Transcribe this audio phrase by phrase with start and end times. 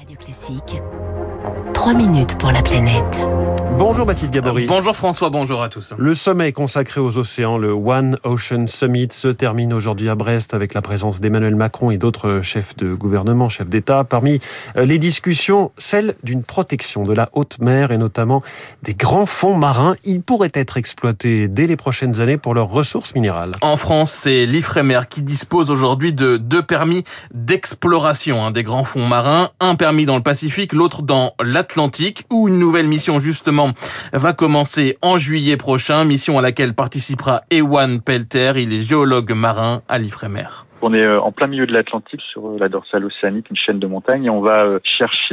[0.00, 0.82] Radio Classique.
[1.72, 3.28] 3 minutes pour la planète.
[3.78, 4.66] Bonjour Baptiste Gabory.
[4.66, 5.94] Bonjour François, bonjour à tous.
[5.96, 10.74] Le sommet consacré aux océans, le One Ocean Summit, se termine aujourd'hui à Brest avec
[10.74, 14.04] la présence d'Emmanuel Macron et d'autres chefs de gouvernement, chefs d'État.
[14.04, 14.38] Parmi
[14.76, 18.42] euh, les discussions, celle d'une protection de la haute mer et notamment
[18.82, 19.96] des grands fonds marins.
[20.04, 23.52] Ils pourraient être exploités dès les prochaines années pour leurs ressources minérales.
[23.62, 27.02] En France, c'est l'Ifremer qui dispose aujourd'hui de deux permis
[27.32, 29.48] d'exploration hein, des grands fonds marins.
[29.60, 33.72] Un permis dans le Pacifique, l'autre dans l'Atlantique, où une nouvelle mission justement
[34.12, 39.82] va commencer en juillet prochain, mission à laquelle participera Ewan Pelter, il est géologue marin
[39.88, 40.46] à l'Ifremer.
[40.82, 43.78] On est euh, en plein milieu de l'Atlantique sur euh, la dorsale océanique, une chaîne
[43.78, 45.30] de montagnes, et on va euh, chercher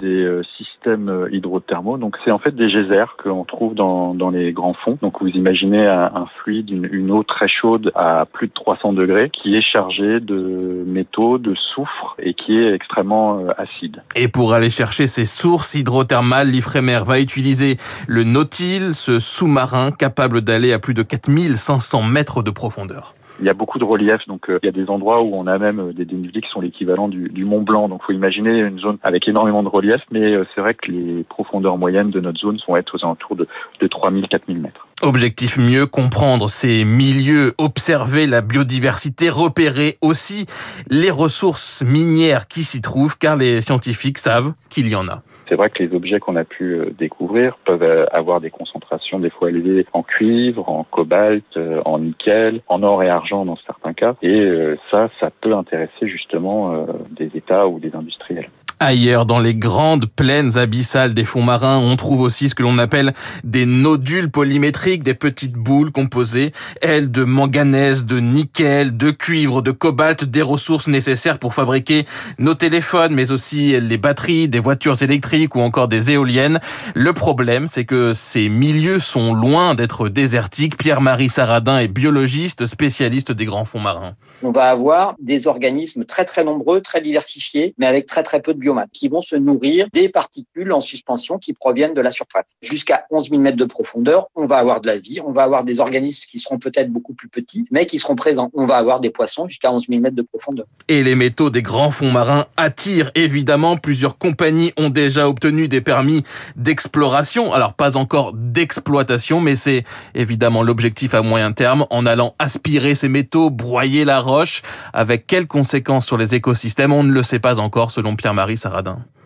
[0.00, 1.98] des systèmes hydrothermaux.
[1.98, 4.98] Donc c'est en fait des geysers que l'on trouve dans, dans les grands fonds.
[5.02, 9.30] Donc vous imaginez un, fluide, une, une, eau très chaude à plus de 300 degrés,
[9.30, 14.02] qui est chargée de métaux, de soufre et qui est extrêmement acide.
[14.14, 20.42] Et pour aller chercher ces sources hydrothermales, l'Ifremer va utiliser le Nautil, ce sous-marin capable
[20.42, 23.14] d'aller à plus de 4500 mètres de profondeur.
[23.40, 25.46] Il y a beaucoup de relief, donc euh, il y a des endroits où on
[25.46, 27.88] a même euh, des dénivelés qui sont l'équivalent du, Mont Blanc.
[27.88, 31.24] Donc, faut imaginer une zone avec énormément de relief, mais euh, c'est vrai que les
[31.24, 33.46] profondeurs moyennes de notre zone sont être aux alentours de,
[33.80, 34.86] de 3000, 4000 mètres.
[35.02, 40.46] Objectif mieux comprendre ces milieux, observer la biodiversité, repérer aussi
[40.88, 45.22] les ressources minières qui s'y trouvent, car les scientifiques savent qu'il y en a.
[45.48, 49.18] C'est vrai que les objets qu'on a pu euh, découvrir peuvent euh, avoir des concentrations
[49.18, 53.56] des fois élevées en cuivre, en cobalt, euh, en nickel, en or et argent dans
[53.56, 54.16] certains cas.
[54.22, 54.46] Et
[54.90, 58.50] ça, ça peut intéresser justement des États ou des industriels.
[58.88, 62.78] Ailleurs, dans les grandes plaines abyssales des fonds marins, on trouve aussi ce que l'on
[62.78, 69.60] appelle des nodules polymétriques, des petites boules composées, elles, de manganèse, de nickel, de cuivre,
[69.60, 72.06] de cobalt, des ressources nécessaires pour fabriquer
[72.38, 76.60] nos téléphones, mais aussi les batteries, des voitures électriques ou encore des éoliennes.
[76.94, 80.76] Le problème, c'est que ces milieux sont loin d'être désertiques.
[80.76, 84.14] Pierre-Marie Saradin est biologiste, spécialiste des grands fonds marins.
[84.44, 88.54] On va avoir des organismes très très nombreux, très diversifiés, mais avec très très peu
[88.54, 88.60] de
[88.92, 92.56] qui vont se nourrir des particules en suspension qui proviennent de la surface.
[92.62, 95.64] Jusqu'à 11 000 mètres de profondeur, on va avoir de la vie, on va avoir
[95.64, 98.50] des organismes qui seront peut-être beaucoup plus petits, mais qui seront présents.
[98.54, 100.66] On va avoir des poissons jusqu'à 11 000 mètres de profondeur.
[100.88, 103.76] Et les métaux des grands fonds marins attirent évidemment.
[103.76, 106.22] Plusieurs compagnies ont déjà obtenu des permis
[106.56, 107.52] d'exploration.
[107.52, 113.08] Alors pas encore d'exploitation, mais c'est évidemment l'objectif à moyen terme en allant aspirer ces
[113.08, 114.62] métaux, broyer la roche.
[114.92, 118.55] Avec quelles conséquences sur les écosystèmes, on ne le sait pas encore selon Pierre-Marie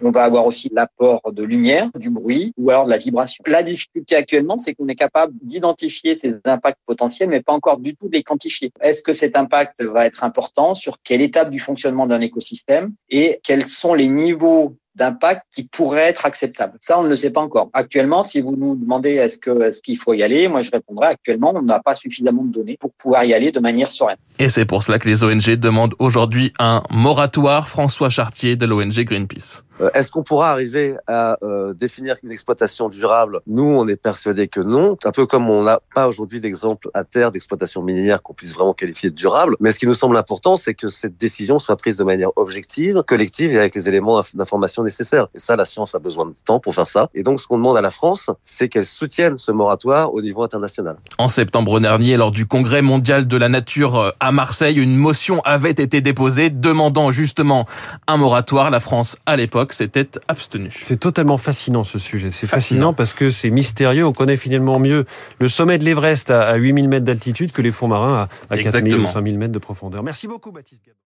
[0.02, 3.42] On va avoir aussi l'apport de lumière, du bruit ou alors de la vibration.
[3.46, 7.94] La difficulté actuellement, c'est qu'on est capable d'identifier ces impacts potentiels, mais pas encore du
[7.96, 8.72] tout de les quantifier.
[8.80, 13.40] Est-ce que cet impact va être important sur quelle étape du fonctionnement d'un écosystème et
[13.42, 16.76] quels sont les niveaux d'impact qui pourrait être acceptable.
[16.80, 17.70] Ça, on ne le sait pas encore.
[17.72, 21.52] Actuellement, si vous nous demandez est-ce est-ce qu'il faut y aller, moi je répondrai actuellement,
[21.54, 24.18] on n'a pas suffisamment de données pour pouvoir y aller de manière sereine.
[24.40, 27.68] Et c'est pour cela que les ONG demandent aujourd'hui un moratoire.
[27.68, 29.64] François Chartier de l'ONG Greenpeace.
[29.80, 33.40] Euh, est-ce qu'on pourra arriver à euh, définir une exploitation durable?
[33.46, 34.96] Nous, on est persuadé que non.
[35.04, 38.74] Un peu comme on n'a pas aujourd'hui d'exemple à terre d'exploitation minière qu'on puisse vraiment
[38.74, 39.56] qualifier de durable.
[39.60, 43.02] Mais ce qui nous semble important, c'est que cette décision soit prise de manière objective,
[43.06, 45.28] collective et avec les éléments d'information nécessaires.
[45.34, 47.08] Et ça, la science a besoin de temps pour faire ça.
[47.14, 50.42] Et donc, ce qu'on demande à la France, c'est qu'elle soutienne ce moratoire au niveau
[50.42, 50.96] international.
[51.18, 55.40] En septembre dernier, lors du Congrès mondial de la nature euh, à Marseille, une motion
[55.40, 57.66] avait été déposée demandant justement
[58.06, 58.70] un moratoire.
[58.70, 60.70] La France, à l'époque, s'était abstenu.
[60.82, 62.30] C'est totalement fascinant ce sujet.
[62.30, 62.92] C'est fascinant.
[62.92, 64.06] parce que c'est mystérieux.
[64.06, 65.04] On connaît finalement mieux
[65.40, 69.06] le sommet de l'Everest à 8000 mètres d'altitude que les fonds marins à 4000 ou
[69.08, 70.04] 5000 mètres de profondeur.
[70.04, 70.90] Merci beaucoup Baptiste